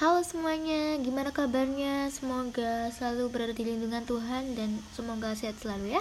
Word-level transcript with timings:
Halo 0.00 0.24
semuanya, 0.24 0.96
gimana 0.96 1.28
kabarnya? 1.28 2.08
Semoga 2.08 2.88
selalu 2.88 3.28
berada 3.28 3.52
di 3.52 3.68
lindungan 3.68 4.00
Tuhan 4.08 4.56
dan 4.56 4.80
semoga 4.96 5.36
sehat 5.36 5.60
selalu 5.60 5.92
ya. 5.92 6.00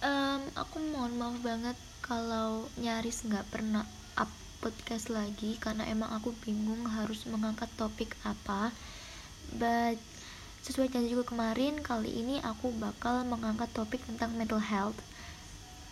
Um, 0.00 0.40
aku 0.56 0.80
mohon 0.88 1.12
maaf 1.20 1.36
banget 1.44 1.76
kalau 2.00 2.64
nyaris 2.80 3.20
nggak 3.28 3.44
pernah 3.52 3.84
up 4.16 4.32
podcast 4.64 5.12
lagi 5.12 5.60
karena 5.60 5.84
emang 5.92 6.08
aku 6.08 6.32
bingung 6.40 6.88
harus 6.88 7.28
mengangkat 7.28 7.68
topik 7.76 8.16
apa. 8.24 8.72
But 9.60 10.00
sesuai 10.64 10.88
janji 10.88 11.12
juga 11.12 11.28
kemarin, 11.36 11.84
kali 11.84 12.08
ini 12.08 12.40
aku 12.40 12.72
bakal 12.80 13.28
mengangkat 13.28 13.68
topik 13.76 14.00
tentang 14.08 14.32
mental 14.40 14.64
health. 14.64 14.96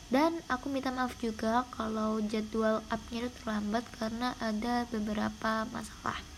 Dan 0.09 0.41
aku 0.49 0.73
minta 0.73 0.89
maaf 0.89 1.21
juga 1.21 1.69
kalau 1.69 2.17
jadwal 2.25 2.81
upnya 2.89 3.29
itu 3.29 3.45
terlambat 3.45 3.85
karena 4.01 4.33
ada 4.41 4.89
beberapa 4.89 5.69
masalah. 5.69 6.38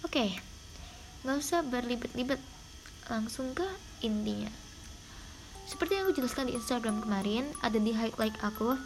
Oke, 0.00 0.16
okay, 0.16 0.30
nggak 1.28 1.36
usah 1.36 1.60
berlibet-libet, 1.60 2.40
langsung 3.12 3.52
ke 3.52 3.68
intinya. 4.00 4.48
Seperti 5.68 6.00
yang 6.00 6.08
aku 6.08 6.16
jelaskan 6.16 6.48
di 6.48 6.56
Instagram 6.56 7.04
kemarin, 7.04 7.52
ada 7.60 7.76
di 7.76 7.92
highlight 7.92 8.32
aku, 8.40 8.80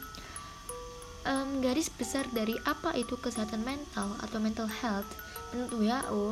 um, 1.25 1.49
garis 1.63 1.89
besar 1.89 2.27
dari 2.35 2.59
apa 2.67 2.93
itu 2.99 3.17
kesehatan 3.17 3.65
mental 3.65 4.19
atau 4.21 4.39
mental 4.43 4.69
health 4.69 5.09
menurut 5.55 5.73
WHO 5.79 6.25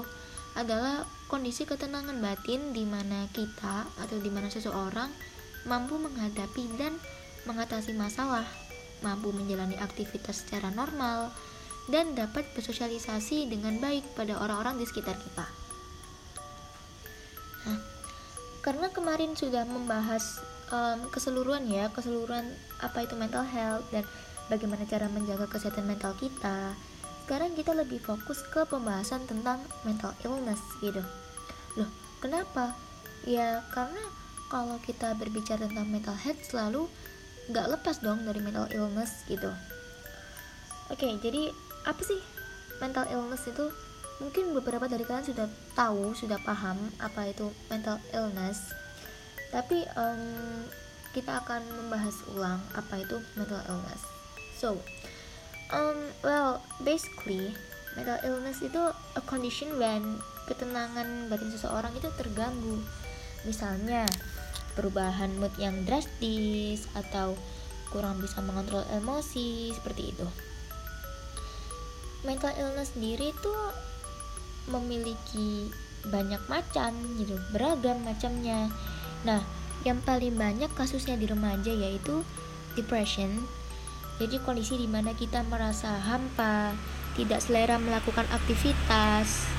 adalah 0.52 1.08
kondisi 1.32 1.64
ketenangan 1.64 2.20
batin 2.20 2.76
di 2.76 2.84
mana 2.84 3.24
kita 3.32 3.88
atau 3.96 4.16
di 4.20 4.28
mana 4.28 4.52
seseorang 4.52 5.08
mampu 5.64 5.96
menghadapi 5.96 6.68
dan 6.76 6.98
mengatasi 7.48 7.96
masalah, 7.96 8.44
mampu 9.00 9.32
menjalani 9.32 9.78
aktivitas 9.80 10.44
secara 10.44 10.68
normal, 10.74 11.32
dan 11.90 12.14
dapat 12.14 12.46
bersosialisasi 12.54 13.50
dengan 13.50 13.82
baik 13.82 14.06
pada 14.14 14.38
orang-orang 14.38 14.78
di 14.78 14.86
sekitar 14.86 15.18
kita. 15.18 15.46
Nah, 17.66 17.78
karena 18.62 18.86
kemarin 18.94 19.34
sudah 19.34 19.66
membahas 19.66 20.38
um, 20.70 21.10
keseluruhan 21.10 21.66
ya, 21.66 21.90
keseluruhan 21.90 22.46
apa 22.78 23.02
itu 23.02 23.18
mental 23.18 23.42
health 23.42 23.86
dan 23.90 24.06
bagaimana 24.46 24.86
cara 24.86 25.10
menjaga 25.10 25.50
kesehatan 25.50 25.86
mental 25.86 26.14
kita. 26.18 26.74
Sekarang 27.26 27.54
kita 27.54 27.74
lebih 27.74 28.02
fokus 28.02 28.42
ke 28.50 28.66
pembahasan 28.66 29.22
tentang 29.26 29.62
mental 29.86 30.14
illness 30.26 30.62
gitu. 30.82 31.02
Loh, 31.78 31.90
kenapa? 32.18 32.74
Ya 33.26 33.62
karena 33.70 34.02
kalau 34.50 34.76
kita 34.82 35.14
berbicara 35.16 35.70
tentang 35.70 35.88
mental 35.88 36.18
health 36.18 36.42
selalu 36.44 36.90
nggak 37.50 37.78
lepas 37.78 37.98
dong 38.02 38.22
dari 38.26 38.38
mental 38.42 38.66
illness 38.70 39.22
gitu. 39.26 39.50
Oke, 40.90 41.08
jadi 41.24 41.48
apa 41.82 42.02
sih 42.02 42.20
mental 42.78 43.06
illness 43.10 43.46
itu? 43.46 43.70
Mungkin 44.22 44.54
beberapa 44.54 44.86
dari 44.86 45.02
kalian 45.02 45.26
sudah 45.26 45.46
tahu 45.74 46.14
sudah 46.14 46.38
paham 46.46 46.78
apa 47.02 47.30
itu 47.34 47.50
mental 47.66 47.98
illness. 48.14 48.70
Tapi 49.50 49.82
um, 49.98 50.62
kita 51.10 51.42
akan 51.42 51.60
membahas 51.82 52.14
ulang 52.30 52.62
apa 52.78 53.02
itu 53.02 53.18
mental 53.34 53.60
illness. 53.66 54.02
So 54.54 54.78
um, 55.74 55.98
well 56.22 56.62
basically 56.86 57.50
mental 57.98 58.18
illness 58.22 58.62
itu 58.62 58.80
a 59.18 59.22
condition 59.26 59.74
when 59.76 60.22
ketenangan 60.46 61.26
batin 61.26 61.50
seseorang 61.50 61.90
itu 61.98 62.06
terganggu. 62.14 62.78
Misalnya 63.42 64.06
perubahan 64.78 65.34
mood 65.42 65.52
yang 65.58 65.82
drastis 65.82 66.86
atau 66.94 67.34
kurang 67.90 68.22
bisa 68.22 68.40
mengontrol 68.40 68.86
emosi 68.88 69.74
seperti 69.74 70.16
itu 70.16 70.51
mental 72.22 72.54
illness 72.58 72.94
sendiri 72.94 73.34
itu 73.34 73.54
memiliki 74.70 75.70
banyak 76.06 76.42
macam 76.46 76.94
gitu. 77.18 77.38
Beragam 77.50 78.02
macamnya. 78.02 78.70
Nah 79.26 79.42
yang 79.82 79.98
paling 80.02 80.38
banyak 80.38 80.70
kasusnya 80.74 81.18
di 81.18 81.26
remaja 81.26 81.70
yaitu 81.70 82.22
depression. 82.78 83.42
Jadi 84.22 84.38
kondisi 84.46 84.78
di 84.78 84.86
mana 84.86 85.14
kita 85.18 85.42
merasa 85.46 85.98
hampa 85.98 86.74
tidak 87.18 87.42
selera 87.42 87.76
melakukan 87.76 88.24
aktivitas. 88.30 89.50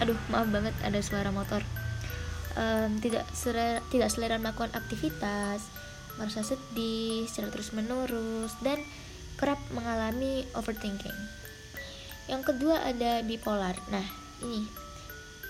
Aduh 0.00 0.16
maaf 0.32 0.48
banget 0.48 0.74
ada 0.80 1.00
suara 1.04 1.28
motor. 1.28 1.60
Um, 2.58 2.98
tidak 2.98 3.28
selera, 3.36 3.78
tidak 3.92 4.10
selera 4.10 4.34
melakukan 4.40 4.74
aktivitas 4.74 5.70
merasa 6.18 6.42
sedih 6.42 7.24
secara 7.30 7.54
terus 7.54 7.70
menerus 7.70 8.52
dan 8.60 8.82
kerap 9.38 9.58
mengalami 9.70 10.44
overthinking. 10.58 11.14
Yang 12.28 12.52
kedua 12.52 12.84
ada 12.84 13.24
bipolar. 13.24 13.78
Nah, 13.88 14.04
ini 14.44 14.66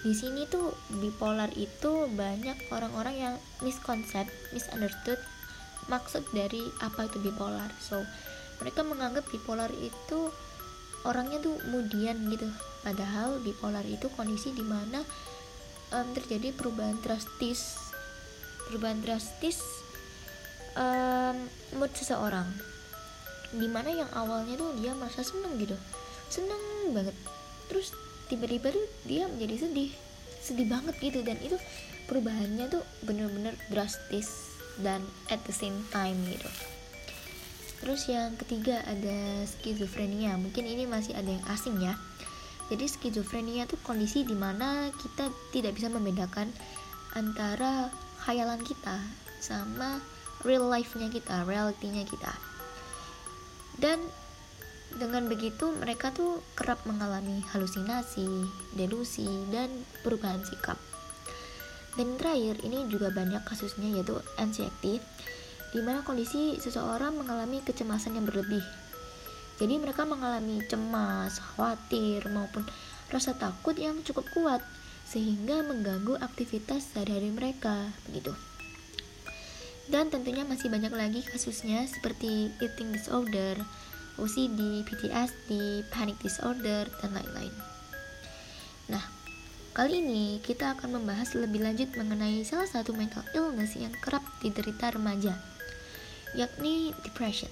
di 0.06 0.14
sini 0.14 0.46
tuh 0.46 0.70
bipolar 1.02 1.50
itu 1.58 2.06
banyak 2.14 2.70
orang-orang 2.70 3.16
yang 3.18 3.34
misconcept, 3.66 4.30
misunderstood 4.54 5.18
maksud 5.90 6.22
dari 6.30 6.62
apa 6.84 7.10
itu 7.10 7.18
bipolar. 7.18 7.72
So, 7.82 8.06
mereka 8.62 8.86
menganggap 8.86 9.26
bipolar 9.32 9.72
itu 9.82 10.30
orangnya 11.02 11.42
tuh 11.42 11.58
kemudian 11.58 12.30
gitu. 12.30 12.46
Padahal 12.86 13.42
bipolar 13.42 13.82
itu 13.88 14.06
kondisi 14.14 14.54
di 14.54 14.62
mana 14.62 15.02
um, 15.90 16.06
terjadi 16.14 16.54
perubahan 16.54 17.00
drastis, 17.02 17.74
perubahan 18.70 19.02
drastis 19.02 19.58
um, 20.78 21.48
mood 21.74 21.90
seseorang 21.98 22.77
di 23.54 23.68
mana 23.68 23.88
yang 23.88 24.10
awalnya 24.12 24.60
tuh 24.60 24.76
dia 24.76 24.92
merasa 24.92 25.24
seneng 25.24 25.56
gitu. 25.56 25.76
Seneng 26.28 26.92
banget. 26.92 27.16
Terus 27.72 27.96
tiba-tiba 28.28 28.72
tuh 28.72 28.86
dia 29.08 29.24
menjadi 29.28 29.68
sedih. 29.68 29.90
Sedih 30.44 30.68
banget 30.68 30.94
gitu. 31.00 31.24
Dan 31.24 31.40
itu 31.40 31.56
perubahannya 32.10 32.68
tuh 32.68 32.84
bener-bener 33.04 33.56
drastis 33.72 34.52
dan 34.84 35.00
at 35.32 35.40
the 35.48 35.54
same 35.54 35.80
time 35.88 36.16
gitu. 36.28 36.48
Terus 37.78 38.10
yang 38.10 38.36
ketiga 38.36 38.84
ada 38.84 39.46
skizofrenia. 39.48 40.36
Mungkin 40.36 40.68
ini 40.68 40.84
masih 40.84 41.16
ada 41.16 41.30
yang 41.30 41.44
asing 41.48 41.80
ya. 41.80 41.96
Jadi 42.68 42.84
skizofrenia 42.84 43.64
tuh 43.64 43.80
kondisi 43.80 44.28
di 44.28 44.36
mana 44.36 44.92
kita 44.92 45.32
tidak 45.56 45.72
bisa 45.80 45.88
membedakan 45.88 46.52
antara 47.16 47.88
khayalan 48.28 48.60
kita 48.60 49.00
sama 49.40 50.04
real 50.44 50.68
life-nya 50.68 51.08
kita, 51.08 51.48
realitinya 51.48 52.04
kita 52.04 52.47
dan 53.78 53.98
dengan 54.98 55.28
begitu 55.30 55.70
mereka 55.78 56.10
tuh 56.10 56.42
kerap 56.58 56.82
mengalami 56.88 57.44
halusinasi, 57.54 58.26
delusi, 58.74 59.28
dan 59.52 59.68
perubahan 60.02 60.42
sikap. 60.42 60.80
Dan 61.94 62.14
terakhir 62.14 62.62
ini 62.62 62.86
juga 62.86 63.10
banyak 63.10 63.42
kasusnya 63.42 63.90
yaitu 63.90 64.16
anxiety, 64.38 65.02
di 65.74 65.80
mana 65.82 66.00
kondisi 66.06 66.56
seseorang 66.62 67.18
mengalami 67.18 67.60
kecemasan 67.62 68.16
yang 68.16 68.24
berlebih. 68.24 68.62
Jadi 69.58 69.74
mereka 69.82 70.06
mengalami 70.06 70.62
cemas, 70.70 71.42
khawatir, 71.42 72.22
maupun 72.30 72.62
rasa 73.10 73.34
takut 73.34 73.74
yang 73.74 73.98
cukup 74.06 74.24
kuat 74.30 74.62
sehingga 75.08 75.64
mengganggu 75.64 76.20
aktivitas 76.20 76.94
sehari-hari 76.94 77.32
mereka 77.32 77.90
begitu. 78.06 78.30
Dan 79.88 80.12
tentunya 80.12 80.44
masih 80.44 80.68
banyak 80.68 80.92
lagi 80.92 81.24
kasusnya 81.24 81.88
seperti 81.88 82.52
eating 82.60 82.92
disorder, 82.92 83.56
OCD, 84.20 84.84
PTSD, 84.84 85.80
panic 85.88 86.20
disorder, 86.20 86.84
dan 87.00 87.10
lain-lain. 87.16 87.54
Nah, 88.92 89.00
kali 89.72 90.04
ini 90.04 90.44
kita 90.44 90.76
akan 90.76 91.00
membahas 91.00 91.32
lebih 91.32 91.64
lanjut 91.64 91.88
mengenai 91.96 92.44
salah 92.44 92.68
satu 92.68 92.92
mental 92.92 93.24
illness 93.32 93.80
yang 93.80 93.92
kerap 94.04 94.20
diderita 94.44 94.92
remaja, 94.92 95.32
yakni 96.36 96.92
depression. 97.00 97.48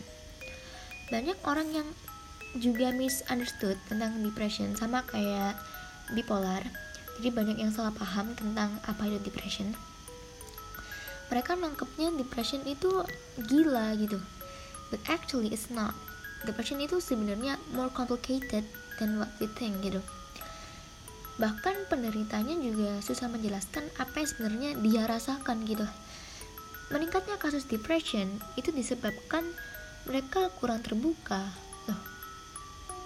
Banyak 1.09 1.41
orang 1.49 1.73
yang 1.73 1.89
juga 2.61 2.93
misunderstood 2.93 3.81
tentang 3.89 4.13
depression 4.21 4.77
sama 4.77 5.01
kayak 5.09 5.57
bipolar. 6.13 6.61
Jadi 7.17 7.33
banyak 7.33 7.57
yang 7.65 7.73
salah 7.73 7.97
paham 7.97 8.37
tentang 8.37 8.77
apa 8.85 9.09
itu 9.09 9.17
depression 9.25 9.73
mereka 11.33 11.59
nangkepnya 11.59 12.15
depression 12.15 12.63
itu 12.67 13.03
gila 13.51 13.95
gitu. 13.99 14.19
But 14.91 15.03
actually 15.11 15.51
it's 15.51 15.69
not. 15.73 15.93
Depression 16.47 16.79
itu 16.79 17.03
sebenarnya 17.03 17.59
more 17.75 17.91
complicated 17.91 18.63
than 19.03 19.19
what 19.19 19.31
we 19.43 19.51
think 19.59 19.83
gitu. 19.83 19.99
Bahkan 21.37 21.91
penderitanya 21.93 22.57
juga 22.57 23.03
susah 23.05 23.29
menjelaskan 23.29 23.85
apa 24.01 24.25
yang 24.25 24.29
sebenarnya 24.29 24.71
dia 24.81 25.03
rasakan 25.05 25.67
gitu. 25.69 25.85
Meningkatnya 26.95 27.37
kasus 27.37 27.67
depression 27.67 28.31
itu 28.55 28.71
disebabkan 28.71 29.43
mereka 30.07 30.49
kurang 30.63 30.81
terbuka. 30.87 31.51
Loh 31.91 32.17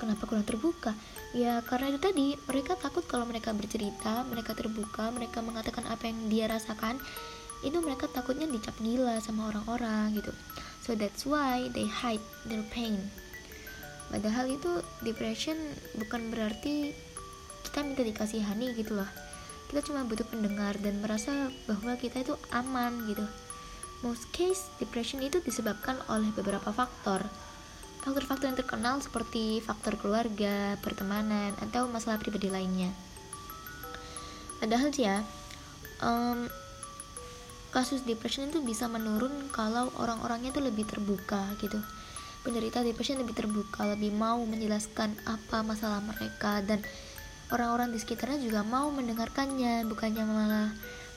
kenapa 0.01 0.25
kurang 0.25 0.49
terbuka? 0.49 0.97
Ya 1.37 1.61
karena 1.63 1.93
itu 1.93 2.01
tadi 2.01 2.27
mereka 2.49 2.75
takut 2.75 3.05
kalau 3.05 3.29
mereka 3.29 3.53
bercerita 3.53 4.25
mereka 4.27 4.57
terbuka 4.57 5.13
mereka 5.13 5.45
mengatakan 5.45 5.87
apa 5.87 6.09
yang 6.09 6.27
dia 6.33 6.49
rasakan 6.51 6.99
itu 7.61 7.77
mereka 7.81 8.09
takutnya 8.09 8.49
dicap 8.49 8.73
gila 8.81 9.21
sama 9.21 9.53
orang-orang 9.53 10.17
gitu. 10.17 10.33
So 10.81 10.97
that's 10.97 11.29
why 11.29 11.69
they 11.77 11.85
hide 11.85 12.25
their 12.49 12.65
pain. 12.73 13.13
Padahal 14.11 14.51
itu 14.51 14.83
depression 15.05 15.57
bukan 15.95 16.33
berarti 16.35 16.97
kita 17.63 17.85
minta 17.87 18.03
dikasihani 18.03 18.75
gitu 18.75 18.99
loh. 18.99 19.07
Kita 19.71 19.87
cuma 19.87 20.03
butuh 20.03 20.27
pendengar 20.27 20.75
dan 20.83 20.99
merasa 20.99 21.53
bahwa 21.71 21.95
kita 21.95 22.27
itu 22.27 22.35
aman 22.51 23.07
gitu. 23.07 23.23
Most 24.03 24.27
case 24.35 24.67
depression 24.81 25.21
itu 25.23 25.39
disebabkan 25.45 26.01
oleh 26.11 26.33
beberapa 26.35 26.75
faktor. 26.75 27.23
Faktor-faktor 28.01 28.49
yang 28.49 28.59
terkenal 28.59 28.97
seperti 29.05 29.61
faktor 29.61 30.01
keluarga, 30.01 30.81
pertemanan, 30.81 31.53
atau 31.61 31.85
masalah 31.85 32.17
pribadi 32.17 32.49
lainnya. 32.49 32.89
Padahal 34.57 34.89
sih 34.91 35.05
ya, 35.05 35.21
um, 36.01 36.49
kasus 37.71 38.03
depression 38.03 38.51
itu 38.51 38.63
bisa 38.63 38.91
menurun 38.91 39.51
kalau 39.55 39.91
orang-orangnya 39.99 40.55
itu 40.55 40.63
lebih 40.63 40.87
terbuka 40.87 41.55
gitu. 41.63 41.79
Penderita 42.43 42.83
depression 42.83 43.21
lebih 43.21 43.37
terbuka, 43.37 43.87
lebih 43.87 44.11
mau 44.15 44.43
menjelaskan 44.43 45.15
apa 45.29 45.63
masalah 45.63 46.01
mereka 46.03 46.65
dan 46.65 46.83
orang-orang 47.51 47.91
di 47.91 47.99
sekitarnya 47.99 48.39
juga 48.39 48.63
mau 48.63 48.89
mendengarkannya 48.95 49.87
bukannya 49.91 50.25
malah 50.25 50.69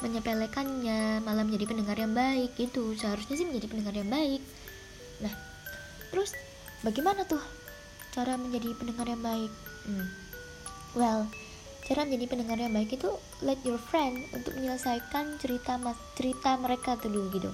menyepelekannya 0.01 1.23
malah 1.23 1.45
menjadi 1.45 1.65
pendengar 1.69 1.95
yang 1.95 2.11
baik 2.11 2.51
itu 2.59 2.97
seharusnya 2.97 3.39
sih 3.39 3.47
menjadi 3.47 3.71
pendengar 3.71 3.93
yang 3.95 4.09
baik 4.09 4.41
nah 5.21 5.33
terus 6.09 6.33
bagaimana 6.81 7.23
tuh 7.23 7.39
cara 8.11 8.35
menjadi 8.35 8.73
pendengar 8.75 9.07
yang 9.07 9.21
baik 9.21 9.51
hmm. 9.87 10.07
well 10.97 11.29
cara 11.83 12.07
menjadi 12.07 12.31
pendengar 12.31 12.57
yang 12.59 12.71
baik 12.71 12.95
itu 12.95 13.11
let 13.43 13.59
your 13.67 13.79
friend 13.79 14.23
untuk 14.31 14.55
menyelesaikan 14.55 15.35
cerita 15.39 15.75
cerita 16.15 16.55
mereka 16.55 16.95
dulu 16.95 17.27
gitu. 17.35 17.51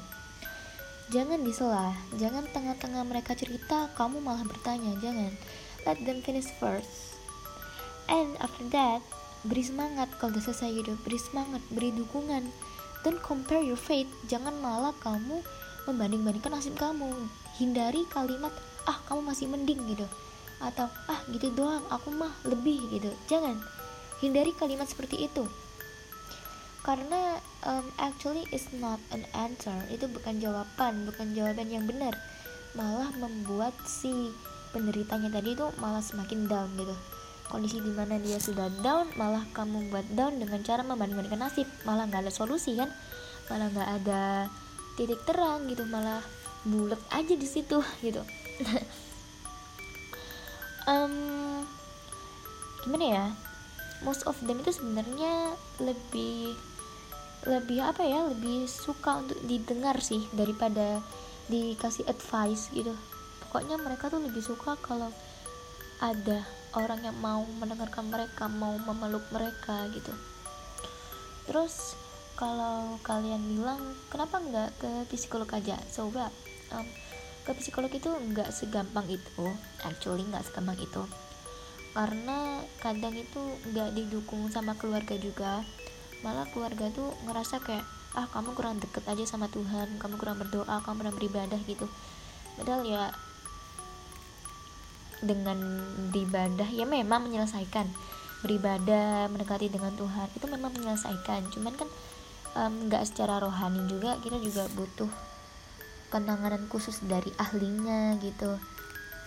Jangan 1.10 1.42
disela 1.42 1.98
jangan 2.22 2.46
tengah-tengah 2.54 3.02
mereka 3.10 3.34
cerita 3.34 3.90
kamu 3.98 4.22
malah 4.22 4.46
bertanya 4.46 4.94
jangan. 5.02 5.34
Let 5.90 5.98
them 6.06 6.22
finish 6.22 6.46
first. 6.62 7.18
And 8.06 8.38
after 8.38 8.70
that 8.70 9.02
beri 9.42 9.66
semangat 9.66 10.14
kalau 10.22 10.38
udah 10.38 10.44
selesai 10.46 10.78
gitu. 10.78 10.94
Beri 11.02 11.18
semangat 11.18 11.66
beri 11.74 11.90
dukungan. 11.90 12.46
Don't 13.02 13.18
compare 13.26 13.66
your 13.66 13.80
fate. 13.80 14.12
Jangan 14.30 14.54
malah 14.62 14.94
kamu 15.02 15.42
membanding-bandingkan 15.90 16.54
nasib 16.54 16.78
kamu. 16.78 17.10
Hindari 17.58 18.06
kalimat 18.14 18.54
ah 18.86 19.02
kamu 19.10 19.34
masih 19.34 19.50
mending 19.50 19.82
gitu. 19.90 20.06
Atau 20.62 20.86
ah 21.10 21.26
gitu 21.34 21.50
doang. 21.58 21.82
Aku 21.90 22.14
mah 22.14 22.38
lebih 22.46 22.86
gitu. 22.94 23.10
Jangan 23.26 23.58
hindari 24.20 24.52
kalimat 24.56 24.88
seperti 24.88 25.28
itu. 25.28 25.48
Karena 26.84 27.38
um, 27.68 27.86
actually 28.00 28.48
is 28.56 28.66
not 28.76 29.00
an 29.12 29.28
answer. 29.36 29.76
Itu 29.92 30.08
bukan 30.08 30.40
jawaban 30.40 31.06
bukan 31.08 31.36
jawaban 31.36 31.68
yang 31.68 31.84
benar. 31.84 32.16
Malah 32.76 33.12
membuat 33.20 33.76
si 33.84 34.32
penderitanya 34.72 35.34
tadi 35.34 35.58
itu 35.58 35.66
malah 35.82 36.04
semakin 36.04 36.48
down 36.48 36.70
gitu. 36.80 36.96
Kondisi 37.50 37.82
di 37.82 37.90
mana 37.90 38.22
dia 38.22 38.38
sudah 38.38 38.70
down 38.86 39.10
malah 39.18 39.42
kamu 39.58 39.90
buat 39.90 40.06
down 40.14 40.38
dengan 40.38 40.62
cara 40.64 40.86
membandingkan 40.86 41.42
nasib. 41.42 41.68
Malah 41.84 42.08
nggak 42.08 42.30
ada 42.30 42.34
solusi 42.34 42.78
kan? 42.78 42.90
Malah 43.50 43.68
nggak 43.74 43.90
ada 44.04 44.24
titik 44.96 45.20
terang 45.28 45.68
gitu. 45.68 45.84
Malah 45.84 46.24
bulat 46.64 47.02
aja 47.12 47.34
di 47.36 47.48
situ 47.48 47.80
gitu. 48.06 48.24
Um, 50.90 51.70
gimana 52.82 53.06
ya 53.06 53.26
most 54.04 54.24
of 54.28 54.36
them 54.48 54.64
itu 54.64 54.72
sebenarnya 54.76 55.56
lebih 55.84 56.56
lebih 57.48 57.80
apa 57.80 58.04
ya 58.04 58.28
lebih 58.28 58.68
suka 58.68 59.24
untuk 59.24 59.40
didengar 59.48 59.96
sih 60.04 60.28
daripada 60.36 61.00
dikasih 61.48 62.04
advice 62.08 62.68
gitu. 62.76 62.92
Pokoknya 63.48 63.80
mereka 63.80 64.12
tuh 64.12 64.20
lebih 64.20 64.44
suka 64.44 64.76
kalau 64.84 65.10
ada 66.04 66.44
orang 66.76 67.02
yang 67.04 67.18
mau 67.20 67.44
mendengarkan 67.60 68.12
mereka 68.12 68.52
mau 68.52 68.76
memeluk 68.76 69.24
mereka 69.32 69.88
gitu. 69.96 70.12
Terus 71.48 71.96
kalau 72.36 73.00
kalian 73.04 73.42
bilang 73.56 73.82
kenapa 74.12 74.40
nggak 74.40 74.70
ke 74.80 74.92
psikolog 75.16 75.50
aja? 75.56 75.80
Sobat 75.92 76.32
um, 76.76 76.86
ke 77.48 77.52
psikolog 77.58 77.90
itu 77.92 78.08
nggak 78.08 78.52
segampang 78.52 79.08
itu. 79.08 79.48
Actually 79.88 80.28
nggak 80.28 80.44
segampang 80.44 80.78
itu 80.80 81.04
karena 82.00 82.64
kadang 82.80 83.12
itu 83.12 83.60
nggak 83.76 83.92
didukung 83.92 84.48
sama 84.48 84.72
keluarga 84.80 85.20
juga. 85.20 85.68
Malah 86.24 86.48
keluarga 86.56 86.88
tuh 86.96 87.12
ngerasa 87.28 87.60
kayak 87.60 87.84
ah 88.16 88.24
kamu 88.32 88.56
kurang 88.56 88.80
deket 88.80 89.04
aja 89.04 89.22
sama 89.28 89.52
Tuhan 89.52 90.00
kamu 90.00 90.16
kurang 90.16 90.40
berdoa 90.40 90.80
kamu 90.80 90.96
kurang 91.04 91.16
beribadah 91.20 91.60
gitu. 91.68 91.92
Padahal 92.56 92.88
ya 92.88 93.12
dengan 95.20 95.60
beribadah 96.16 96.72
ya 96.72 96.88
memang 96.88 97.28
menyelesaikan. 97.28 97.92
Beribadah 98.48 99.28
mendekati 99.28 99.68
dengan 99.68 99.92
Tuhan 100.00 100.32
itu 100.32 100.48
memang 100.48 100.72
menyelesaikan. 100.72 101.52
Cuman 101.52 101.76
kan 101.76 101.92
nggak 102.88 103.04
um, 103.04 103.08
secara 103.12 103.44
rohani 103.44 103.84
juga 103.92 104.16
kita 104.24 104.40
juga 104.40 104.72
butuh 104.72 105.12
penanganan 106.16 106.64
khusus 106.72 107.04
dari 107.04 107.36
ahlinya 107.36 108.16
gitu. 108.24 108.56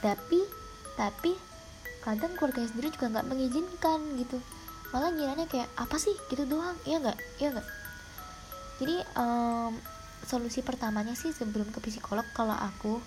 Tapi 0.01 0.41
tapi 0.97 1.52
kadang 2.03 2.35
keluarga 2.35 2.67
sendiri 2.67 2.91
juga 2.91 3.19
nggak 3.19 3.27
mengizinkan 3.31 4.01
gitu. 4.19 4.39
Malah 4.91 5.15
ngiranya 5.15 5.47
kayak 5.49 5.71
apa 5.79 5.97
sih? 5.97 6.13
Gitu 6.29 6.45
doang. 6.45 6.77
Iya 6.85 7.01
nggak? 7.01 7.19
Iya 7.39 7.49
nggak? 7.57 7.69
Jadi 8.83 8.97
um, 9.17 9.73
solusi 10.27 10.61
pertamanya 10.61 11.15
sih 11.15 11.31
sebelum 11.31 11.71
ke 11.71 11.79
psikolog 11.81 12.27
kalau 12.35 12.55
aku 12.55 12.99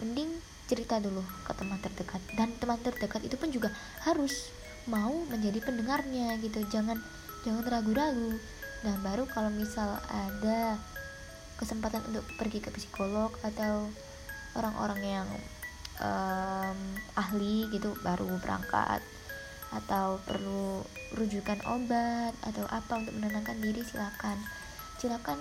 mending 0.00 0.30
cerita 0.66 1.02
dulu 1.02 1.22
ke 1.44 1.52
teman 1.58 1.78
terdekat. 1.82 2.22
Dan 2.38 2.54
teman 2.56 2.78
terdekat 2.80 3.22
itu 3.26 3.36
pun 3.36 3.50
juga 3.50 3.68
harus 4.06 4.54
mau 4.86 5.12
menjadi 5.26 5.60
pendengarnya 5.66 6.38
gitu. 6.40 6.62
Jangan 6.70 7.02
jangan 7.42 7.66
ragu-ragu. 7.66 8.38
Dan 8.86 9.02
baru 9.02 9.26
kalau 9.26 9.50
misal 9.50 9.98
ada 10.06 10.78
kesempatan 11.56 12.04
untuk 12.12 12.22
pergi 12.36 12.60
ke 12.60 12.70
psikolog 12.70 13.32
atau 13.40 13.88
orang-orang 14.54 15.00
yang 15.02 15.28
um, 16.00 16.78
ahli 17.16 17.68
gitu 17.72 17.94
baru 18.00 18.38
berangkat. 18.40 19.00
Atau 19.74 20.22
perlu 20.24 20.86
rujukan 21.18 21.58
obat 21.68 22.32
atau 22.42 22.64
apa 22.70 23.02
untuk 23.02 23.14
menenangkan 23.18 23.58
diri 23.60 23.82
silakan. 23.82 24.38
Silakan 24.96 25.38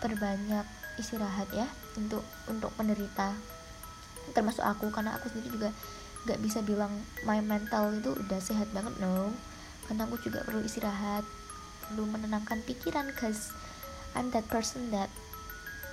perbanyak 0.00 0.64
istirahat 0.96 1.48
ya 1.52 1.68
untuk 1.96 2.24
untuk 2.48 2.72
penderita 2.76 3.32
termasuk 4.36 4.62
aku 4.62 4.92
karena 4.92 5.16
aku 5.16 5.32
sendiri 5.32 5.48
juga 5.58 5.70
gak 6.28 6.40
bisa 6.44 6.60
bilang 6.60 6.92
my 7.24 7.40
mental 7.40 7.90
itu 7.96 8.12
udah 8.12 8.40
sehat 8.40 8.68
banget 8.72 8.92
no. 9.00 9.32
Karena 9.88 10.06
aku 10.06 10.20
juga 10.22 10.46
perlu 10.46 10.62
istirahat 10.62 11.26
perlu 11.90 12.06
menenangkan 12.06 12.62
pikiran 12.62 13.10
cause 13.18 13.50
I'm 14.14 14.30
that 14.30 14.46
person 14.46 14.94
that 14.94 15.10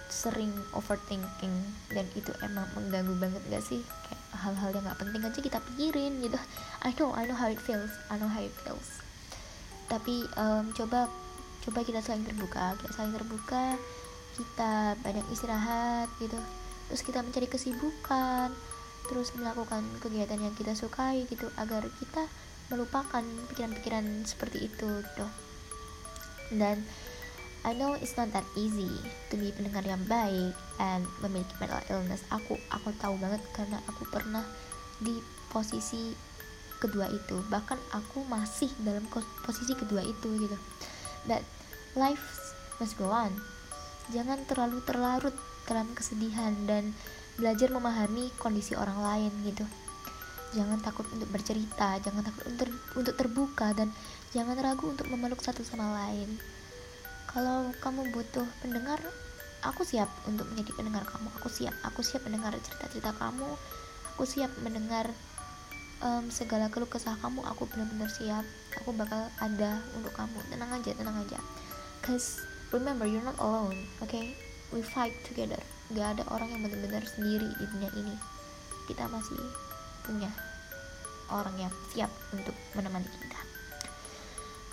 sering 0.08 0.52
overthinking 0.74 1.56
dan 1.92 2.06
itu 2.16 2.32
emang 2.44 2.68
mengganggu 2.76 3.16
banget 3.20 3.42
gak 3.52 3.64
sih? 3.64 3.82
Kayak 4.08 4.22
hal-hal 4.38 4.70
yang 4.74 4.86
gak 4.88 5.00
penting 5.00 5.22
aja 5.24 5.40
kita 5.40 5.60
pikirin 5.74 6.20
gitu. 6.24 6.38
I 6.84 6.92
know 6.96 7.12
I 7.14 7.28
know 7.28 7.38
how 7.38 7.52
it 7.52 7.60
feels 7.60 7.92
I 8.08 8.20
know 8.20 8.30
how 8.32 8.44
it 8.44 8.56
feels. 8.64 9.04
Tapi 9.88 10.28
um, 10.40 10.72
coba 10.76 11.12
coba 11.68 11.80
kita 11.84 12.00
saling 12.00 12.24
terbuka 12.24 12.80
kita 12.80 12.92
saling 12.96 13.14
terbuka 13.16 13.76
kita 14.40 14.96
banyak 15.04 15.26
istirahat 15.32 16.08
gitu. 16.20 16.40
Terus 16.88 17.02
kita 17.04 17.20
mencari 17.22 17.48
kesibukan 17.52 18.52
terus 19.08 19.32
melakukan 19.40 19.88
kegiatan 20.04 20.36
yang 20.36 20.52
kita 20.56 20.76
sukai 20.76 21.24
gitu 21.32 21.48
agar 21.56 21.88
kita 22.00 22.28
melupakan 22.68 23.24
pikiran-pikiran 23.48 24.28
seperti 24.28 24.68
itu 24.68 24.90
gitu 25.00 25.28
dan 26.56 26.84
I 27.68 27.76
know 27.76 28.00
it's 28.00 28.16
not 28.16 28.32
that 28.32 28.48
easy 28.56 28.88
to 29.28 29.36
be 29.36 29.52
pendengar 29.52 29.84
yang 29.84 30.00
baik 30.08 30.56
and 30.80 31.04
memiliki 31.20 31.52
mental 31.60 31.84
illness. 31.92 32.24
Aku 32.32 32.56
aku 32.72 32.96
tahu 32.96 33.20
banget 33.20 33.44
karena 33.52 33.84
aku 33.92 34.08
pernah 34.08 34.48
di 35.04 35.20
posisi 35.52 36.16
kedua 36.80 37.12
itu. 37.12 37.44
Bahkan 37.52 37.76
aku 37.92 38.24
masih 38.32 38.72
dalam 38.80 39.04
posisi 39.44 39.76
kedua 39.76 40.00
itu 40.00 40.48
gitu. 40.48 40.56
But 41.28 41.44
life 42.00 42.56
must 42.80 42.96
go 42.96 43.12
on. 43.12 43.36
Jangan 44.16 44.48
terlalu 44.48 44.80
terlarut 44.88 45.36
dalam 45.68 45.92
kesedihan 45.92 46.56
dan 46.72 46.96
belajar 47.36 47.68
memahami 47.68 48.32
kondisi 48.40 48.80
orang 48.80 49.04
lain 49.04 49.32
gitu. 49.44 49.68
Jangan 50.56 50.80
takut 50.80 51.04
untuk 51.12 51.28
bercerita 51.36 52.00
jangan 52.00 52.24
takut 52.24 52.48
untuk, 52.48 52.72
untuk 52.96 53.14
terbuka 53.20 53.76
dan 53.76 53.92
jangan 54.32 54.56
ragu 54.56 54.88
untuk 54.88 55.12
memeluk 55.12 55.44
satu 55.44 55.68
sama 55.68 55.92
lain 56.08 56.40
kalau 57.38 57.70
kamu 57.86 58.10
butuh 58.18 58.50
pendengar 58.66 58.98
aku 59.62 59.86
siap 59.86 60.10
untuk 60.26 60.50
menjadi 60.50 60.74
pendengar 60.74 61.06
kamu. 61.06 61.30
Aku 61.38 61.54
siap 61.54 61.78
aku 61.86 62.02
siap 62.02 62.26
mendengar 62.26 62.58
cerita-cerita 62.58 63.14
kamu. 63.14 63.46
Aku 64.18 64.26
siap 64.26 64.50
mendengar 64.66 65.06
um, 66.02 66.34
segala 66.34 66.66
keluh 66.74 66.90
kesah 66.90 67.14
kamu. 67.22 67.46
Aku 67.54 67.70
benar-benar 67.70 68.10
siap. 68.10 68.42
Aku 68.82 68.90
bakal 68.98 69.30
ada 69.38 69.86
untuk 69.94 70.18
kamu. 70.18 70.34
Tenang 70.50 70.82
aja 70.82 70.98
tenang 70.98 71.14
aja. 71.22 71.38
Cause 72.02 72.42
remember 72.74 73.06
you're 73.06 73.22
not 73.22 73.38
alone 73.38 73.86
okay? 74.02 74.34
We 74.74 74.82
fight 74.82 75.14
together. 75.30 75.62
Gak 75.94 76.18
ada 76.18 76.26
orang 76.34 76.58
yang 76.58 76.66
benar-benar 76.66 77.06
sendiri 77.06 77.54
di 77.54 77.66
dunia 77.70 77.94
ini. 78.02 78.18
Kita 78.90 79.06
masih 79.14 79.38
punya 80.02 80.34
orang 81.30 81.54
yang 81.70 81.74
siap 81.94 82.10
untuk 82.34 82.58
menemani 82.74 83.06
kita. 83.06 83.40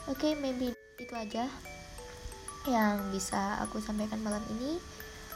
Oke 0.08 0.16
okay, 0.16 0.32
maybe 0.32 0.72
itu 0.96 1.12
aja 1.12 1.44
yang 2.64 3.12
bisa 3.12 3.60
aku 3.60 3.80
sampaikan 3.80 4.20
malam 4.24 4.42
ini. 4.58 4.80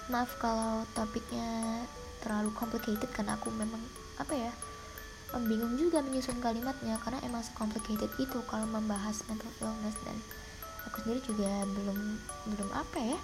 Maaf 0.08 0.40
kalau 0.40 0.88
topiknya 0.96 1.84
terlalu 2.24 2.50
complicated 2.56 3.08
karena 3.12 3.36
aku 3.36 3.52
memang 3.52 3.80
apa 4.18 4.34
ya 4.34 4.52
bingung 5.44 5.76
juga 5.76 6.00
menyusun 6.00 6.40
kalimatnya 6.40 6.96
karena 7.04 7.20
emang 7.20 7.44
complicated 7.52 8.08
itu 8.16 8.40
kalau 8.48 8.64
membahas 8.64 9.20
mental 9.28 9.52
illness 9.60 9.92
dan 10.08 10.16
aku 10.88 11.04
sendiri 11.04 11.20
juga 11.20 11.68
belum 11.68 12.16
belum 12.48 12.68
apa 12.72 12.96
ya 12.96 13.18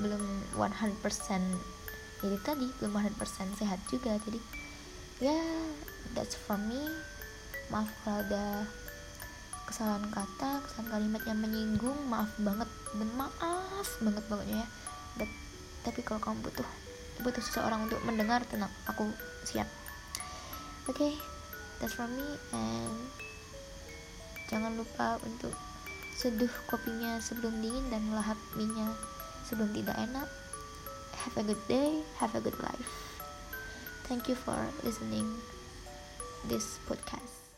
belum 0.00 0.24
100% 0.56 1.04
jadi 2.22 2.38
tadi 2.46 2.70
belum 2.78 2.94
100% 2.94 3.58
sehat 3.58 3.82
juga. 3.90 4.14
Jadi 4.22 4.38
ya 5.18 5.34
that's 6.14 6.38
for 6.38 6.54
me. 6.54 6.78
Maaf 7.68 7.90
kalau 8.06 8.22
ada 8.22 8.70
kesalahan 9.72 10.04
kata 10.12 10.60
kesalahan 10.68 10.88
kalimat 10.92 11.22
yang 11.24 11.40
menyinggung 11.40 11.96
maaf 12.12 12.28
banget 12.36 12.68
dan 12.92 13.08
maaf 13.16 13.88
banget 14.04 14.20
pokoknya 14.28 14.56
ya. 14.60 14.68
But, 15.16 15.30
tapi 15.88 16.04
kalau 16.04 16.20
kamu 16.20 16.44
butuh 16.44 16.68
butuh 17.24 17.40
seseorang 17.40 17.88
untuk 17.88 18.04
mendengar 18.04 18.44
tenang 18.44 18.68
aku 18.84 19.08
siap. 19.48 19.64
Oke 20.84 20.92
okay, 20.92 21.12
that's 21.80 21.96
for 21.96 22.04
me 22.04 22.36
and 22.52 22.92
jangan 24.52 24.76
lupa 24.76 25.16
untuk 25.24 25.56
seduh 26.20 26.52
kopinya 26.68 27.16
sebelum 27.24 27.64
dingin 27.64 27.88
dan 27.88 28.04
lahap 28.12 28.36
minyak 28.52 28.92
sebelum 29.48 29.72
tidak 29.72 29.96
enak. 29.96 30.28
Have 31.24 31.38
a 31.40 31.44
good 31.48 31.62
day 31.64 32.04
have 32.20 32.36
a 32.36 32.44
good 32.44 32.60
life. 32.60 32.92
Thank 34.04 34.28
you 34.28 34.36
for 34.36 34.58
listening 34.84 35.40
this 36.44 36.76
podcast 36.84 37.51